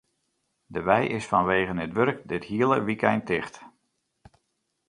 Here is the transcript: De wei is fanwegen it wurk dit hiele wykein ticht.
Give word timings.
De 0.73 0.81
wei 0.87 1.05
is 1.17 1.29
fanwegen 1.31 1.83
it 1.85 1.95
wurk 1.97 2.19
dit 2.31 2.43
hiele 2.49 2.77
wykein 2.87 3.21
ticht. 3.29 3.55